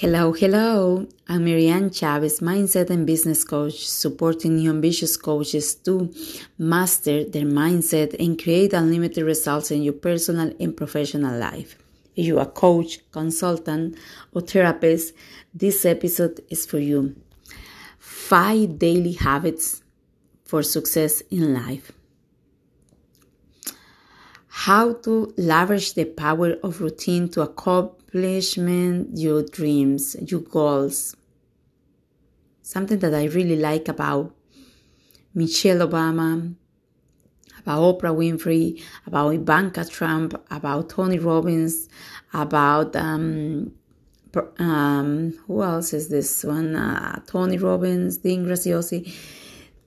Hello, 0.00 0.30
hello. 0.30 1.08
I'm 1.26 1.44
Marianne 1.44 1.90
Chavez, 1.90 2.38
mindset 2.38 2.88
and 2.88 3.04
business 3.04 3.42
coach, 3.42 3.84
supporting 3.88 4.54
new 4.54 4.70
ambitious 4.70 5.16
coaches 5.16 5.74
to 5.74 6.14
master 6.56 7.24
their 7.24 7.46
mindset 7.46 8.14
and 8.20 8.40
create 8.40 8.74
unlimited 8.74 9.24
results 9.24 9.72
in 9.72 9.82
your 9.82 9.94
personal 9.94 10.54
and 10.60 10.76
professional 10.76 11.36
life. 11.36 11.76
If 12.14 12.26
you 12.26 12.38
are 12.38 12.42
a 12.42 12.46
coach, 12.46 13.00
consultant, 13.10 13.98
or 14.32 14.42
therapist, 14.42 15.14
this 15.52 15.84
episode 15.84 16.44
is 16.48 16.64
for 16.64 16.78
you. 16.78 17.16
Five 17.98 18.78
daily 18.78 19.14
habits 19.14 19.82
for 20.44 20.62
success 20.62 21.22
in 21.22 21.52
life. 21.52 21.90
How 24.46 24.92
to 24.92 25.34
leverage 25.36 25.94
the 25.94 26.04
power 26.04 26.52
of 26.62 26.80
routine 26.80 27.28
to 27.30 27.42
accomplishment 28.08 29.16
your 29.16 29.42
dreams, 29.42 30.16
your 30.26 30.40
goals. 30.40 31.16
Something 32.62 32.98
that 33.00 33.14
I 33.14 33.24
really 33.24 33.56
like 33.56 33.88
about 33.88 34.34
Michelle 35.34 35.86
Obama, 35.86 36.54
about 37.60 38.00
Oprah 38.00 38.14
Winfrey, 38.14 38.82
about 39.06 39.34
Ivanka 39.34 39.84
Trump, 39.84 40.34
about 40.50 40.90
Tony 40.90 41.18
Robbins, 41.18 41.88
about 42.32 42.94
um, 42.96 43.72
um, 44.58 45.32
who 45.46 45.62
else 45.62 45.92
is 45.92 46.08
this 46.08 46.44
one? 46.44 46.76
Uh, 46.76 47.20
Tony 47.26 47.58
Robbins, 47.58 48.18
Dean 48.18 48.44
Graziosi. 48.44 49.12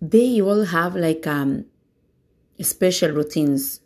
They 0.01 0.41
all 0.41 0.65
have 0.65 0.95
like 0.95 1.27
um, 1.27 1.65
special 2.59 3.11
routines 3.11 3.79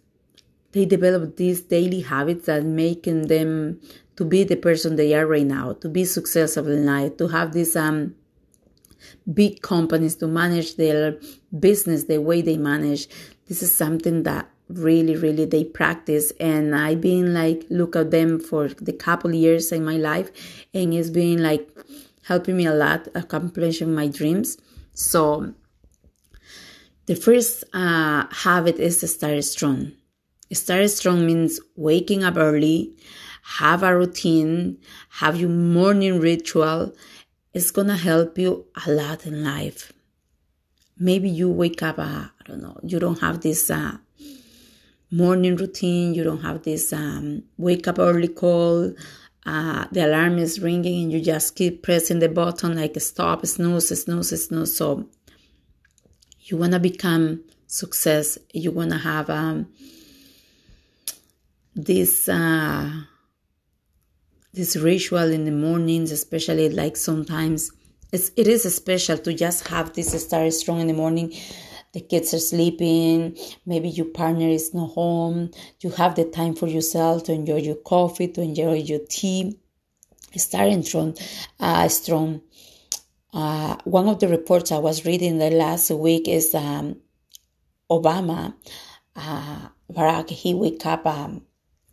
they 0.75 0.85
develop 0.85 1.37
these 1.37 1.61
daily 1.61 2.01
habits 2.01 2.47
that 2.47 2.65
making 2.65 3.27
them 3.27 3.79
to 4.17 4.25
be 4.25 4.43
the 4.43 4.57
person 4.57 4.97
they 4.97 5.13
are 5.15 5.25
right 5.25 5.45
now, 5.45 5.71
to 5.71 5.87
be 5.87 6.03
successful 6.03 6.69
in 6.69 6.85
life, 6.85 7.15
to 7.15 7.29
have 7.29 7.53
these 7.53 7.77
um 7.77 8.13
big 9.33 9.61
companies 9.61 10.15
to 10.17 10.27
manage 10.27 10.75
their 10.75 11.17
business 11.57 12.03
the 12.03 12.17
way 12.17 12.41
they 12.41 12.57
manage. 12.57 13.07
This 13.47 13.63
is 13.63 13.73
something 13.73 14.23
that 14.23 14.49
really, 14.67 15.15
really 15.15 15.45
they 15.45 15.63
practice 15.63 16.33
and 16.41 16.75
I've 16.75 16.99
been 16.99 17.33
like 17.33 17.65
look 17.69 17.95
at 17.95 18.11
them 18.11 18.37
for 18.37 18.67
the 18.67 18.91
couple 18.91 19.33
years 19.33 19.71
in 19.71 19.85
my 19.85 19.95
life 19.95 20.29
and 20.73 20.93
it's 20.93 21.09
been 21.09 21.41
like 21.41 21.69
helping 22.23 22.57
me 22.57 22.65
a 22.65 22.73
lot 22.73 23.07
accomplishing 23.15 23.95
my 23.95 24.07
dreams. 24.07 24.57
So 24.93 25.53
the 27.05 27.15
first 27.15 27.63
uh, 27.73 28.25
habit 28.29 28.77
is 28.77 28.99
to 28.99 29.07
start 29.07 29.41
strong 29.45 29.93
Start 30.53 30.89
strong 30.91 31.25
means 31.25 31.59
waking 31.75 32.23
up 32.23 32.37
early, 32.37 32.95
have 33.57 33.81
a 33.83 33.97
routine, 33.97 34.77
have 35.09 35.39
your 35.39 35.49
morning 35.49 36.19
ritual. 36.19 36.93
It's 37.53 37.71
gonna 37.71 37.97
help 37.97 38.37
you 38.37 38.65
a 38.85 38.91
lot 38.91 39.25
in 39.25 39.43
life. 39.43 39.91
Maybe 40.97 41.29
you 41.29 41.49
wake 41.49 41.81
up, 41.81 41.97
uh, 41.97 42.27
I 42.29 42.43
don't 42.45 42.61
know, 42.61 42.79
you 42.83 42.99
don't 42.99 43.19
have 43.19 43.41
this 43.41 43.69
uh, 43.71 43.97
morning 45.11 45.55
routine, 45.55 46.13
you 46.13 46.23
don't 46.23 46.41
have 46.41 46.63
this 46.63 46.93
um, 46.93 47.43
wake 47.57 47.87
up 47.87 47.97
early 47.97 48.27
call, 48.27 48.93
uh, 49.45 49.85
the 49.91 50.05
alarm 50.05 50.37
is 50.37 50.59
ringing 50.59 51.03
and 51.03 51.11
you 51.11 51.21
just 51.21 51.55
keep 51.55 51.83
pressing 51.83 52.19
the 52.19 52.29
button 52.29 52.75
like 52.75 52.99
stop, 52.99 53.45
snooze, 53.45 53.89
snooze, 54.03 54.45
snooze. 54.45 54.75
So 54.75 55.07
you 56.41 56.57
wanna 56.57 56.79
become 56.79 57.43
success, 57.67 58.37
you 58.53 58.71
wanna 58.71 58.99
have 58.99 59.29
um, 59.29 59.67
this 61.75 62.29
uh, 62.29 62.89
this 64.53 64.77
ritual 64.77 65.31
in 65.31 65.43
the 65.43 65.51
mornings, 65.51 66.11
especially 66.11 66.69
like 66.69 66.95
sometimes 66.95 67.71
it's, 68.11 68.31
it 68.37 68.47
is 68.47 68.73
special 68.73 69.17
to 69.17 69.33
just 69.33 69.67
have 69.67 69.93
this 69.93 70.23
start 70.23 70.53
strong 70.53 70.79
in 70.79 70.87
the 70.87 70.93
morning. 70.93 71.33
The 71.93 72.01
kids 72.01 72.33
are 72.33 72.39
sleeping, 72.39 73.37
maybe 73.65 73.89
your 73.89 74.07
partner 74.07 74.47
is 74.47 74.73
not 74.73 74.91
home. 74.91 75.51
You 75.81 75.91
have 75.91 76.15
the 76.15 76.25
time 76.25 76.55
for 76.55 76.67
yourself 76.67 77.23
to 77.25 77.33
enjoy 77.33 77.57
your 77.57 77.75
coffee, 77.75 78.27
to 78.29 78.41
enjoy 78.41 78.75
your 78.75 78.99
tea. 79.09 79.59
Starting 80.35 80.83
strong, 80.83 81.15
uh, 81.61 81.87
strong. 81.87 82.41
Uh, 83.33 83.77
one 83.85 84.09
of 84.09 84.19
the 84.19 84.27
reports 84.27 84.71
I 84.71 84.77
was 84.77 85.05
reading 85.05 85.37
the 85.37 85.49
last 85.49 85.89
week 85.91 86.27
is 86.27 86.53
um, 86.53 86.97
Obama. 87.89 88.53
Uh, 89.15 89.69
Barack, 89.91 90.29
he 90.29 90.53
wake 90.53 90.85
up 90.85 91.05
um, 91.05 91.41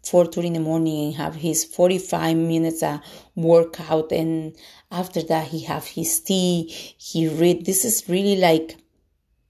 4.30 0.04 0.44
in 0.44 0.52
the 0.54 0.60
morning 0.60 1.06
and 1.06 1.14
have 1.14 1.36
his 1.36 1.64
45 1.64 2.36
minutes 2.36 2.82
uh, 2.82 2.98
workout. 3.34 4.12
And 4.12 4.56
after 4.90 5.22
that 5.22 5.48
he 5.48 5.60
have 5.64 5.86
his 5.86 6.20
tea. 6.20 6.64
He 6.98 7.28
read 7.28 7.64
this 7.64 7.84
is 7.84 8.08
really 8.08 8.36
like 8.36 8.76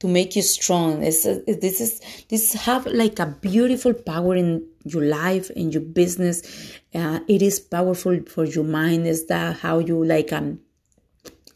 to 0.00 0.08
make 0.08 0.34
you 0.36 0.42
strong. 0.42 1.00
This 1.00 1.24
is 1.24 1.44
this 1.46 1.80
is 1.80 2.00
this 2.28 2.52
have 2.54 2.86
like 2.86 3.18
a 3.18 3.26
beautiful 3.26 3.94
power 3.94 4.34
in 4.34 4.66
your 4.84 5.04
life 5.04 5.50
and 5.54 5.72
your 5.72 5.82
business. 5.82 6.42
Uh, 6.94 7.20
it 7.28 7.42
is 7.42 7.60
powerful 7.60 8.20
for 8.26 8.44
your 8.44 8.64
mind. 8.64 9.06
Is 9.06 9.26
that 9.26 9.58
how 9.58 9.78
you 9.78 10.04
like 10.04 10.32
um 10.32 10.60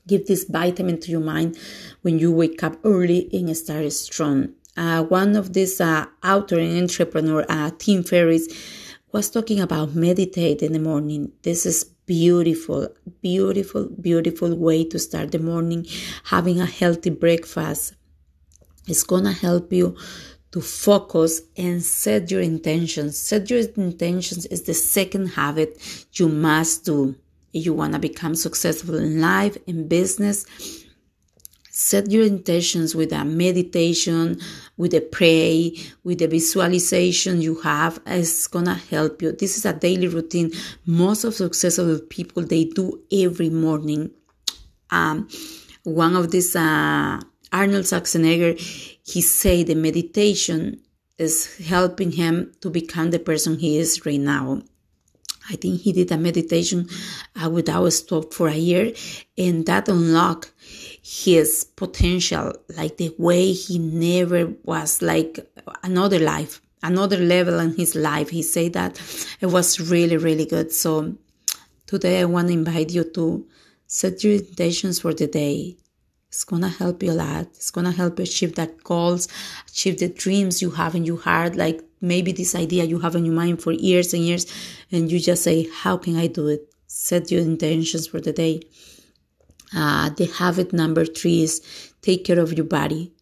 give 0.07 0.27
this 0.27 0.45
vitamin 0.45 1.01
to 1.01 1.11
your 1.11 1.21
mind 1.21 1.59
when 2.03 2.19
you 2.19 2.31
wake 2.31 2.63
up 2.63 2.79
early 2.85 3.29
and 3.33 3.57
start 3.57 3.93
strong. 3.93 4.55
Uh, 4.77 5.03
one 5.03 5.35
of 5.37 5.53
these 5.53 5.81
uh, 5.81 6.07
author 6.23 6.59
and 6.59 6.83
entrepreneur 6.83 7.45
uh, 7.49 7.71
Tim 7.79 8.05
Ferriss 8.05 8.47
was 9.13 9.31
talking 9.31 9.61
about 9.61 9.95
meditate 9.95 10.63
in 10.63 10.73
the 10.73 10.79
morning. 10.79 11.33
This 11.43 11.65
is 11.65 11.85
beautiful, 11.85 12.89
beautiful, 13.23 13.89
beautiful 14.01 14.57
way 14.57 14.85
to 14.85 14.99
start 14.99 15.33
the 15.33 15.39
morning. 15.39 15.87
Having 16.25 16.61
a 16.61 16.67
healthy 16.67 17.11
breakfast 17.11 17.95
is 18.89 19.05
gonna 19.05 19.33
help 19.33 19.73
you 19.73 19.97
to 20.53 20.61
focus 20.61 21.43
and 21.57 21.83
set 21.83 22.31
your 22.31 22.41
intentions. 22.41 23.19
Set 23.19 23.49
your 23.51 23.61
intentions 23.61 24.47
is 24.47 24.63
the 24.63 24.75
second 24.75 25.29
habit 25.29 26.07
you 26.15 26.29
must 26.29 26.85
do 26.85 27.15
if 27.53 27.65
you 27.65 27.75
wanna 27.75 27.99
become 27.99 28.35
successful 28.35 28.97
in 28.97 29.21
life, 29.21 29.57
in 29.67 29.89
business 29.89 30.47
set 31.77 32.11
your 32.11 32.25
intentions 32.25 32.95
with 32.95 33.13
a 33.13 33.23
meditation, 33.23 34.41
with 34.79 34.95
a 34.95 35.01
pray, 35.03 35.77
with 36.05 36.19
the 36.21 36.27
visualization 36.27 37.43
you 37.43 37.57
have. 37.57 38.01
It's 38.07 38.47
gonna 38.47 38.77
help 38.77 39.21
you. 39.21 39.33
This 39.33 39.59
is 39.59 39.67
a 39.67 39.75
daily 39.75 40.09
routine. 40.09 40.53
Most 40.87 41.25
of 41.25 41.35
successful 41.35 42.01
people 42.09 42.45
they 42.45 42.65
do 42.65 43.03
every 43.13 43.51
morning. 43.51 44.11
Um, 44.89 45.29
one 45.83 46.17
of 46.17 46.31
these 46.31 46.57
uh, 46.57 47.21
Arnold 47.53 47.85
Schwarzenegger, 47.85 48.59
he 49.05 49.21
say 49.21 49.63
the 49.63 49.75
meditation 49.75 50.81
is 51.19 51.59
helping 51.59 52.13
him 52.13 52.53
to 52.63 52.71
become 52.71 53.11
the 53.11 53.19
person 53.19 53.59
he 53.59 53.77
is 53.77 54.07
right 54.07 54.19
now. 54.19 54.63
I 55.49 55.57
think 55.57 55.81
he 55.81 55.93
did 55.93 56.11
a 56.13 56.19
meditation 56.19 56.89
uh, 57.43 57.49
without 57.51 57.89
stop 57.93 58.35
for 58.35 58.49
a 58.49 58.57
year, 58.57 58.93
and 59.39 59.65
that 59.67 59.89
unlocked 59.89 60.53
his 61.03 61.65
potential, 61.77 62.53
like 62.77 62.97
the 62.97 63.15
way 63.19 63.53
he 63.53 63.79
never 63.79 64.53
was 64.65 65.03
like 65.03 65.39
another 65.85 66.19
life, 66.19 66.61
another 66.83 67.19
level 67.19 67.61
in 67.61 67.77
his 67.77 67.95
life. 67.95 68.31
He 68.31 68.43
said 68.43 68.73
that 68.73 69.01
it 69.41 69.47
was 69.47 69.79
really, 69.81 70.17
really 70.17 70.47
good. 70.47 70.73
So 70.73 71.15
today 71.87 72.21
I 72.21 72.25
want 72.25 72.49
to 72.49 72.55
invite 72.55 72.91
you 72.91 73.05
to 73.05 73.47
set 73.87 74.25
your 74.25 74.35
intentions 74.35 75.01
for 75.01 75.15
the 75.15 75.29
day. 75.29 75.77
It's 76.29 76.43
gonna 76.45 76.69
help 76.69 77.03
you 77.03 77.13
a 77.13 77.15
lot. 77.15 77.47
It's 77.55 77.71
gonna 77.71 77.93
help 77.93 78.19
you 78.19 78.25
achieve 78.25 78.57
that 78.57 78.83
goals, 78.83 79.29
achieve 79.69 80.01
the 80.01 80.09
dreams 80.09 80.61
you 80.61 80.71
have 80.71 80.95
in 80.97 81.05
your 81.05 81.21
heart. 81.21 81.55
Like 81.55 81.83
maybe 82.01 82.33
this 82.33 82.55
idea 82.55 82.85
you 82.85 82.99
have 83.01 83.17
in 83.17 83.25
your 83.25 83.35
mind 83.35 83.63
for 83.63 83.73
years 83.73 84.13
and 84.15 84.23
years, 84.23 84.47
and 84.93 85.11
you 85.11 85.19
just 85.19 85.43
say, 85.43 85.69
How 85.73 85.97
can 85.97 86.17
I 86.17 86.27
do 86.27 86.49
it? 86.49 86.73
Set 86.87 87.31
your 87.31 87.41
intentions 87.41 88.07
for 88.07 88.21
the 88.21 88.33
day. 88.33 88.63
Uh, 89.75 90.11
the 90.11 90.27
habit 90.27 90.73
number 90.73 91.05
three 91.05 91.43
is 91.43 91.93
take 92.03 92.25
care 92.25 92.39
of 92.39 92.53
your 92.53 92.67
body. 92.67 93.13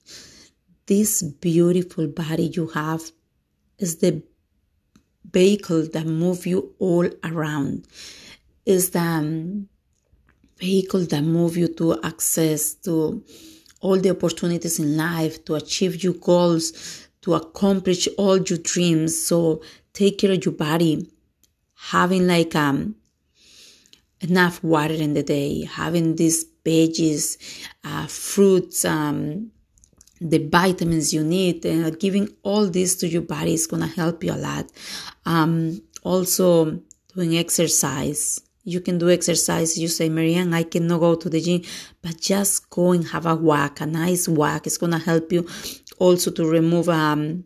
This 0.87 1.23
beautiful 1.23 2.07
body 2.09 2.53
you 2.55 2.69
have 2.69 3.11
is 3.79 3.97
the 3.97 4.23
vehicle 5.33 5.89
that 5.93 6.07
move 6.07 6.47
you 6.47 6.75
all 6.79 7.09
around. 7.25 7.87
Is 8.67 8.91
the 8.91 9.01
um, 9.01 9.69
vehicle 10.59 11.05
that 11.07 11.23
move 11.23 11.57
you 11.57 11.69
to 11.69 12.01
access 12.03 12.75
to 12.75 13.23
all 13.81 13.99
the 13.99 14.11
opportunities 14.11 14.79
in 14.79 14.97
life, 14.97 15.45
to 15.45 15.55
achieve 15.55 16.03
your 16.03 16.15
goals, 16.15 17.09
to 17.25 17.35
accomplish 17.35 18.09
all 18.19 18.39
your 18.39 18.59
dreams. 18.59 19.19
So 19.29 19.63
take 19.93 20.19
care 20.19 20.33
of 20.33 20.45
your 20.45 20.55
body. 20.55 21.11
Having 21.93 22.27
like 22.27 22.55
um 22.55 22.97
enough 24.21 24.63
water 24.63 24.95
in 24.95 25.15
the 25.15 25.23
day, 25.23 25.65
having 25.65 26.17
these 26.17 26.47
veggies, 26.65 27.37
uh, 27.85 28.07
fruits, 28.07 28.85
um, 28.85 29.51
the 30.21 30.39
vitamins 30.39 31.13
you 31.13 31.23
need, 31.23 31.67
uh, 31.67 31.91
giving 31.91 32.29
all 32.43 32.67
this 32.67 32.97
to 32.97 33.07
your 33.07 33.23
body 33.23 33.53
is 33.55 33.67
gonna 33.67 33.87
help 33.87 34.25
you 34.25 34.33
a 34.33 34.41
lot. 34.49 34.67
Um, 35.27 35.83
also, 36.03 36.81
doing 37.15 37.37
exercise, 37.37 38.41
You 38.67 38.81
can 38.81 38.97
do 38.97 39.11
exercise. 39.11 39.77
You 39.77 39.89
say, 39.89 40.09
Marianne, 40.09 40.55
I 40.55 40.63
cannot 40.63 41.01
go 41.01 41.15
to 41.17 41.29
the 41.29 41.41
gym, 41.41 41.61
but 42.01 42.19
just 42.19 42.71
go 42.71 42.93
and 42.93 43.05
have 43.09 43.27
a 43.27 43.35
walk, 43.37 43.83
a 43.83 43.87
nice 43.87 44.27
walk. 44.27 44.67
It's 44.67 44.79
gonna 44.79 44.99
help 44.99 45.31
you 45.33 45.47
also 45.99 46.31
to 46.33 46.47
remove 46.47 46.89
um 46.89 47.45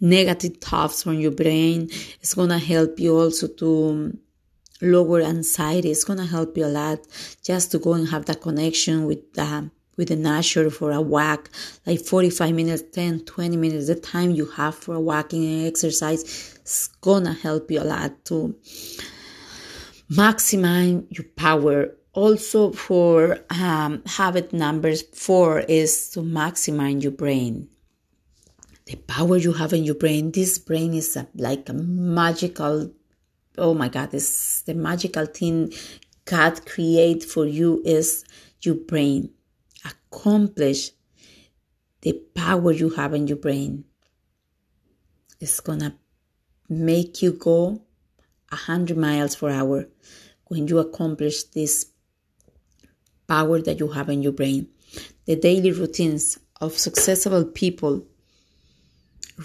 negative 0.00 0.58
thoughts 0.58 1.02
from 1.02 1.14
your 1.14 1.30
brain. 1.30 1.88
It's 2.20 2.34
gonna 2.34 2.58
help 2.58 3.00
you 3.00 3.16
also 3.16 3.48
to 3.48 4.16
lower 4.82 5.22
anxiety. 5.22 5.90
It's 5.90 6.04
gonna 6.04 6.26
help 6.26 6.56
you 6.56 6.66
a 6.66 6.68
lot 6.68 7.00
just 7.42 7.70
to 7.72 7.78
go 7.78 7.94
and 7.94 8.08
have 8.08 8.26
that 8.26 8.40
connection 8.40 9.06
with 9.06 9.32
the 9.32 9.70
with 9.96 10.08
the 10.08 10.16
nature 10.16 10.68
for 10.70 10.92
a 10.92 11.00
walk, 11.00 11.50
like 11.86 12.00
45 12.00 12.54
minutes, 12.54 12.82
10, 12.92 13.20
20 13.20 13.56
minutes, 13.56 13.86
the 13.86 13.94
time 13.94 14.30
you 14.30 14.44
have 14.44 14.74
for 14.74 15.00
walking 15.00 15.42
and 15.44 15.66
exercise 15.66 16.22
is 16.64 16.90
gonna 17.00 17.32
help 17.32 17.70
you 17.70 17.80
a 17.80 17.84
lot 17.84 18.24
to 18.26 18.54
maximize 20.10 21.06
your 21.10 21.24
power. 21.36 21.95
Also, 22.16 22.72
for 22.72 23.38
um, 23.50 24.02
habit 24.06 24.52
number 24.52 24.96
four 24.96 25.60
is 25.60 26.10
to 26.10 26.20
maximize 26.20 27.02
your 27.02 27.12
brain 27.12 27.68
the 28.86 28.96
power 28.96 29.36
you 29.36 29.52
have 29.52 29.72
in 29.72 29.84
your 29.84 29.96
brain. 29.96 30.30
This 30.30 30.58
brain 30.58 30.94
is 30.94 31.16
a, 31.16 31.26
like 31.34 31.68
a 31.68 31.72
magical, 31.72 32.92
oh 33.58 33.74
my 33.74 33.88
God, 33.88 34.12
this 34.12 34.62
the 34.62 34.74
magical 34.74 35.26
thing 35.26 35.72
God 36.24 36.64
create 36.66 37.24
for 37.24 37.46
you 37.46 37.82
is 37.84 38.24
your 38.62 38.76
brain. 38.76 39.30
Accomplish 39.84 40.92
the 42.02 42.12
power 42.34 42.72
you 42.72 42.90
have 42.90 43.12
in 43.12 43.26
your 43.26 43.38
brain. 43.38 43.84
It's 45.40 45.60
gonna 45.60 45.96
make 46.68 47.22
you 47.22 47.32
go 47.32 47.82
a 48.52 48.56
hundred 48.56 48.96
miles 48.96 49.36
per 49.36 49.50
hour 49.50 49.88
when 50.44 50.68
you 50.68 50.78
accomplish 50.78 51.42
this 51.42 51.86
power 53.28 53.60
that 53.60 53.78
you 53.80 53.88
have 53.88 54.08
in 54.08 54.22
your 54.22 54.32
brain. 54.32 54.68
The 55.26 55.36
daily 55.36 55.72
routines 55.72 56.38
of 56.60 56.78
successful 56.78 57.44
people 57.44 58.04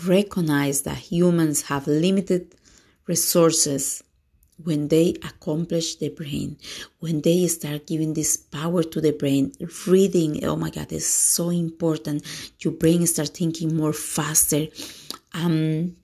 recognize 0.06 0.84
that 0.84 0.98
humans 0.98 1.64
have 1.64 1.88
limited 1.88 2.56
resources 3.08 4.04
when 4.64 4.88
they 4.90 5.10
accomplish 5.24 5.96
the 5.96 6.10
brain, 6.10 6.58
when 7.00 7.22
they 7.22 7.48
start 7.48 7.88
giving 7.88 8.14
this 8.14 8.38
power 8.38 8.84
to 8.84 9.02
the 9.02 9.12
brain, 9.12 9.52
reading, 9.88 10.46
oh 10.46 10.56
my 10.56 10.70
God, 10.70 10.92
is 10.92 11.08
so 11.08 11.50
important. 11.50 12.24
Your 12.60 12.74
brain 12.74 13.06
start 13.08 13.30
thinking 13.30 13.76
more 13.76 13.94
faster. 13.94 14.68
Um, 15.34 15.96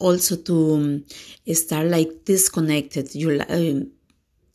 also 0.00 0.36
to 0.36 0.74
um, 0.74 1.04
start 1.54 1.86
like 1.86 2.24
disconnected. 2.24 3.14
You 3.14 3.40
um, 3.48 3.90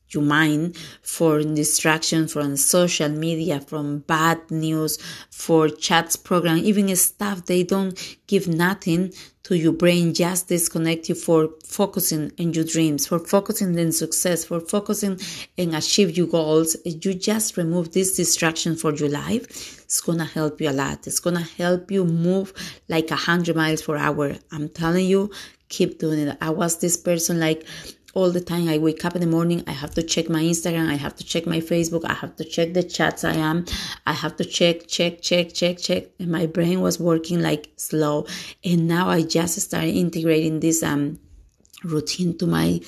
your 0.10 0.24
mind 0.24 0.78
for 1.02 1.42
distraction 1.42 2.28
from 2.28 2.56
social 2.58 3.10
media, 3.10 3.60
from 3.60 4.00
bad 4.00 4.40
news, 4.50 4.98
for 5.32 5.70
chats 5.70 6.16
program, 6.16 6.58
even 6.58 6.96
stuff 6.96 7.46
they 7.46 7.64
don't 7.64 8.18
give 8.28 8.48
nothing 8.48 9.12
to 9.48 9.58
your 9.58 9.72
brain, 9.72 10.14
just 10.14 10.50
disconnect 10.50 11.08
you 11.08 11.16
for 11.16 11.50
focusing 11.66 12.32
in 12.38 12.52
your 12.52 12.66
dreams, 12.66 13.08
for 13.08 13.18
focusing 13.18 13.78
in 13.80 13.94
success, 13.94 14.44
for 14.44 14.60
focusing 14.60 15.18
and 15.58 15.74
achieve 15.74 16.18
your 16.18 16.28
goals. 16.28 16.76
You 16.84 17.14
just 17.14 17.56
remove 17.56 17.94
this 17.94 18.18
distraction 18.18 18.76
for 18.76 18.94
your 18.94 19.08
life. 19.08 19.46
It's 19.86 20.02
gonna 20.02 20.26
help 20.26 20.60
you 20.60 20.70
a 20.70 20.72
lot. 20.72 21.08
It's 21.08 21.22
gonna 21.22 21.48
help 21.58 21.92
you 21.92 22.04
move 22.04 22.52
like 22.90 23.10
a 23.10 23.16
hundred 23.16 23.56
miles 23.56 23.82
per 23.82 23.96
hour. 23.96 24.36
I'm 24.52 24.68
telling 24.68 25.06
you, 25.06 25.32
keep 25.70 25.98
doing 26.00 26.28
it. 26.28 26.38
I 26.42 26.50
was 26.50 26.80
this 26.80 26.98
person 26.98 27.40
like 27.40 27.66
all 28.14 28.32
the 28.32 28.42
time. 28.42 28.68
I 28.68 28.78
wake 28.78 29.06
up 29.06 29.16
in 29.16 29.22
the 29.22 29.28
morning, 29.28 29.64
I 29.68 29.72
have 29.72 29.94
to 29.96 30.04
check 30.04 30.30
my 30.30 30.42
Instagram, 30.42 30.90
I 30.90 30.96
have 30.96 31.16
to 31.18 31.24
check 31.24 31.46
my 31.46 31.60
Facebook, 31.60 32.06
I 32.06 32.14
have 32.14 32.36
to 32.38 32.44
check 32.44 32.74
the 32.74 32.84
chats 32.84 33.24
I 33.24 33.34
am, 33.34 33.66
I 34.06 34.14
have 34.14 34.36
to 34.38 34.46
check, 34.46 34.88
check, 34.88 35.22
check, 35.22 35.54
check, 35.54 35.78
check. 35.78 36.06
And 36.20 36.30
my 36.30 36.46
brain 36.46 36.82
was 36.82 37.00
working 37.00 37.42
like 37.42 37.70
slow. 37.76 38.26
And 38.64 38.88
now 38.88 39.10
I 39.10 39.22
just 39.24 39.60
started 39.60 39.96
integrating 39.96 40.60
this 40.60 40.84
um 40.84 41.20
routine 41.84 42.38
to 42.38 42.48
my 42.48 42.80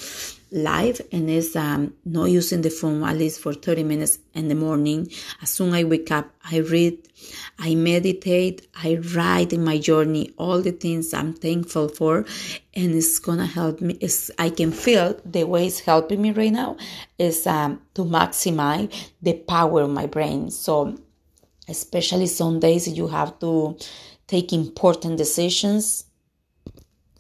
life 0.52 1.00
and 1.12 1.30
is 1.30 1.56
um, 1.56 1.94
not 2.06 2.26
using 2.26 2.62
the 2.62 2.70
phone 2.70 3.04
at 3.04 3.16
least 3.16 3.40
for 3.40 3.54
30 3.54 3.84
minutes 3.84 4.20
in 4.34 4.48
the 4.48 4.56
morning. 4.56 5.10
As 5.42 5.52
soon 5.52 5.74
I 5.74 5.84
wake 5.84 6.12
up, 6.12 6.30
I 6.52 6.58
read, 6.58 6.98
I 7.60 7.76
meditate, 7.76 8.68
I 8.76 9.00
write 9.16 9.54
in 9.54 9.64
my 9.64 9.78
journey 9.78 10.34
all 10.38 10.62
the 10.62 10.72
things 10.72 11.14
I'm 11.14 11.34
thankful 11.34 11.90
for, 11.90 12.26
and 12.74 12.96
it's 12.96 13.20
gonna 13.20 13.46
help 13.46 13.82
me. 13.82 13.98
It's, 14.02 14.32
I 14.40 14.50
can 14.50 14.72
feel 14.72 15.20
the 15.24 15.44
way 15.44 15.68
it's 15.68 15.82
helping 15.82 16.22
me 16.22 16.32
right 16.32 16.52
now 16.52 16.78
is 17.18 17.46
um, 17.46 17.82
to 17.94 18.04
maximize 18.04 18.92
the 19.22 19.34
power 19.34 19.84
of 19.84 19.92
my 19.92 20.08
brain. 20.08 20.50
So, 20.50 20.98
especially 21.68 22.26
some 22.26 22.60
days 22.60 22.88
you 22.88 23.08
have 23.08 23.38
to 23.40 23.78
take 24.26 24.54
important 24.54 25.18
decisions, 25.18 26.06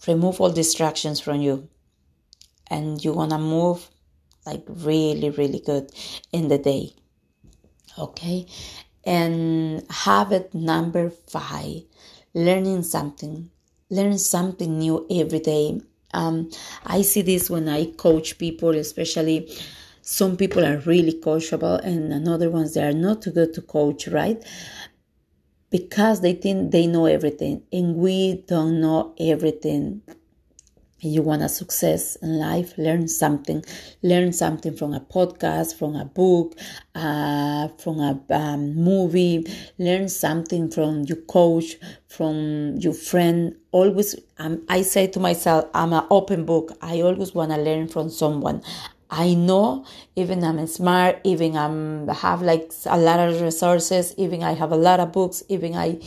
remove 0.07 0.39
all 0.41 0.51
distractions 0.51 1.19
from 1.19 1.41
you. 1.41 1.67
And 2.67 3.03
you're 3.03 3.15
gonna 3.15 3.39
move 3.39 3.89
like 4.45 4.63
really 4.67 5.29
really 5.29 5.59
good 5.59 5.91
in 6.31 6.47
the 6.47 6.57
day. 6.57 6.93
Okay? 7.97 8.45
And 9.03 9.85
habit 9.89 10.53
number 10.53 11.09
five 11.09 11.83
learning 12.33 12.83
something 12.83 13.49
learn 13.89 14.17
something 14.17 14.77
new 14.77 15.05
every 15.09 15.39
day. 15.39 15.81
Um, 16.11 16.49
i 16.87 17.03
see 17.03 17.21
this 17.21 17.51
when 17.51 17.69
i 17.69 17.85
coach 17.85 18.39
people 18.39 18.71
especially 18.71 19.47
some 20.01 20.37
people 20.37 20.65
are 20.65 20.77
really 20.79 21.13
coachable 21.13 21.79
and 21.85 22.11
another 22.11 22.49
ones 22.49 22.73
they 22.73 22.83
are 22.83 22.93
not 22.93 23.21
too 23.21 23.29
good 23.31 23.53
to 23.53 23.61
coach 23.61 24.07
right 24.07 24.43
because 25.69 26.21
they 26.21 26.33
think 26.33 26.71
they 26.71 26.87
know 26.87 27.05
everything 27.05 27.63
and 27.71 27.95
we 27.95 28.43
don't 28.47 28.81
know 28.81 29.13
everything 29.19 30.01
you 31.01 31.21
want 31.21 31.41
a 31.41 31.49
success 31.49 32.17
in 32.17 32.39
life, 32.39 32.77
learn 32.77 33.07
something. 33.07 33.63
Learn 34.01 34.33
something 34.33 34.75
from 34.75 34.93
a 34.93 34.99
podcast, 34.99 35.75
from 35.77 35.95
a 35.95 36.05
book, 36.05 36.57
uh, 36.95 37.69
from 37.77 37.99
a 37.99 38.21
um, 38.31 38.75
movie. 38.75 39.45
Learn 39.77 40.09
something 40.09 40.69
from 40.69 41.03
your 41.03 41.21
coach, 41.21 41.77
from 42.07 42.75
your 42.77 42.93
friend. 42.93 43.55
Always, 43.71 44.15
um, 44.37 44.65
I 44.67 44.81
say 44.81 45.07
to 45.07 45.19
myself, 45.19 45.69
I'm 45.73 45.93
an 45.93 46.05
open 46.09 46.45
book. 46.45 46.77
I 46.81 47.01
always 47.01 47.33
want 47.33 47.51
to 47.51 47.57
learn 47.57 47.87
from 47.87 48.09
someone. 48.09 48.61
I 49.09 49.33
know 49.33 49.85
even 50.15 50.43
I'm 50.43 50.65
smart, 50.67 51.19
even 51.23 51.57
I'm 51.57 52.07
have 52.07 52.41
like 52.41 52.71
a 52.85 52.97
lot 52.97 53.19
of 53.19 53.41
resources, 53.41 54.13
even 54.17 54.43
I 54.43 54.53
have 54.53 54.71
a 54.71 54.77
lot 54.77 54.99
of 54.99 55.11
books, 55.11 55.41
even 55.49 55.75
I 55.75 55.99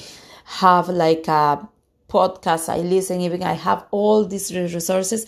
have 0.44 0.88
like 0.88 1.26
a 1.26 1.68
podcast 2.08 2.68
I 2.68 2.78
listen, 2.78 3.20
even 3.20 3.42
I 3.42 3.54
have 3.54 3.86
all 3.90 4.24
these 4.24 4.54
resources, 4.54 5.26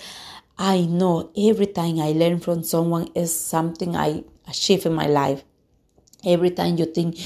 I 0.59 0.83
know 0.83 1.31
every 1.37 1.67
time 1.67 1.99
I 1.99 2.13
learn 2.13 2.39
from 2.39 2.63
someone 2.63 3.09
is 3.15 3.35
something 3.35 3.97
I 3.97 4.23
achieve 4.47 4.87
in 4.87 4.95
my 4.95 5.07
life. 5.07 5.43
Every 6.25 6.51
time 6.51 6.77
you 6.79 6.87
think 6.87 7.17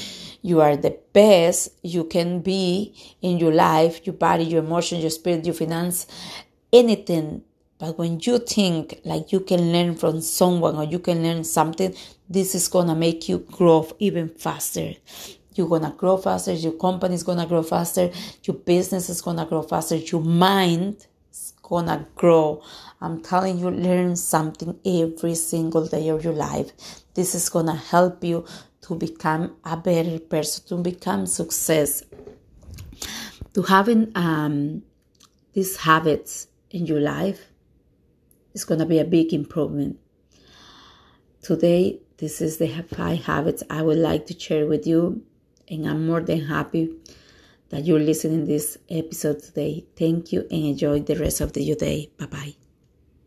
you 0.41 0.61
are 0.61 0.77
the 0.77 0.99
best 1.13 1.71
you 1.83 2.05
can 2.05 2.41
be 2.41 2.95
in 3.21 3.39
your 3.39 3.53
life, 3.53 4.07
your 4.07 4.15
body, 4.15 4.45
your 4.45 4.63
emotion, 4.63 5.01
your 5.01 5.11
spirit, 5.11 5.45
your 5.45 5.55
finance, 5.55 6.07
anything. 6.73 7.43
But 7.79 7.97
when 7.97 8.19
you 8.23 8.39
think 8.39 9.01
like 9.05 9.33
you 9.33 9.41
can 9.41 9.73
learn 9.73 9.95
from 9.95 10.21
someone 10.21 10.77
or 10.77 10.85
you 10.85 10.99
can 10.99 11.23
learn 11.23 11.45
something, 11.45 11.95
this 12.29 12.55
is 12.55 12.69
gonna 12.69 12.95
make 12.95 13.29
you 13.29 13.39
grow 13.39 13.89
even 13.99 14.29
faster 14.29 14.95
you're 15.59 15.69
gonna 15.69 15.93
grow 15.97 16.17
faster, 16.17 16.53
your 16.53 16.73
company 16.73 17.17
is 17.17 17.25
gonna 17.25 17.45
grow 17.45 17.63
faster, 17.63 18.11
your 18.45 18.57
business 18.57 19.11
is 19.11 19.21
gonna 19.21 19.45
grow 19.45 19.63
faster, 19.63 19.97
your 19.97 20.23
mind 20.23 21.09
is 21.33 21.53
gonna 21.63 22.07
grow. 22.15 22.63
I'm 23.01 23.21
telling 23.21 23.59
you, 23.59 23.69
learn 23.69 24.15
something 24.15 24.79
every 24.87 25.35
single 25.35 25.87
day 25.87 26.09
of 26.09 26.25
your 26.25 26.33
life. 26.33 26.71
This 27.15 27.35
is 27.35 27.49
gonna 27.49 27.75
help 27.75 28.23
you 28.23 28.47
to 28.83 28.95
become 28.95 29.57
a 29.65 29.77
better 29.77 30.21
person, 30.21 30.65
to 30.69 30.77
become 30.77 31.27
success, 31.27 32.05
to 33.53 33.63
having 33.63 34.13
um, 34.15 34.83
these 35.53 35.77
habits 35.77 36.47
in 36.71 36.87
your 36.87 37.01
life 37.01 37.49
is 38.59 38.65
gonna 38.65 38.87
be 38.87 38.99
a 38.99 39.05
big 39.05 39.33
improvement. 39.33 39.99
Today, 41.43 42.01
this 42.19 42.41
is 42.41 42.59
the 42.59 42.69
five 42.97 43.25
habits 43.25 43.63
I 43.71 43.83
would 43.83 43.99
like 43.99 44.27
to 44.27 44.39
share 44.39 44.67
with 44.67 44.87
you 44.87 45.23
and 45.69 45.89
I'm 45.89 46.07
more 46.07 46.21
than 46.21 46.41
happy 46.47 46.91
that 47.71 47.85
you're 47.85 48.01
listening 48.01 48.47
this 48.47 48.79
episode 48.89 49.43
today. 49.43 49.85
Thank 49.97 50.33
you 50.33 50.41
and 50.51 50.65
enjoy 50.73 51.01
the 51.01 51.17
rest 51.17 51.41
of 51.41 51.57
your 51.57 51.77
day. 51.77 52.11
Bye 52.19 52.27
bye. 52.27 52.68